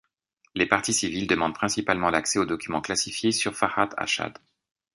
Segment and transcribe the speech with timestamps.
[0.55, 4.39] Les parties civiles demandent principalement l'accès aux documents classifiés sur Farhat Hached.